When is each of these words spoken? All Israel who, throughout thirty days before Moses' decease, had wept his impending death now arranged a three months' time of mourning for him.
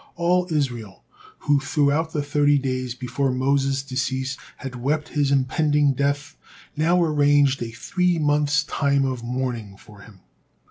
All 0.15 0.47
Israel 0.49 1.03
who, 1.41 1.59
throughout 1.59 2.11
thirty 2.13 2.57
days 2.57 2.95
before 2.95 3.31
Moses' 3.31 3.83
decease, 3.83 4.35
had 4.57 4.73
wept 4.73 5.09
his 5.09 5.29
impending 5.29 5.93
death 5.93 6.35
now 6.75 6.99
arranged 7.03 7.61
a 7.61 7.69
three 7.69 8.17
months' 8.17 8.63
time 8.63 9.05
of 9.05 9.23
mourning 9.23 9.77
for 9.77 9.99
him. 10.01 10.21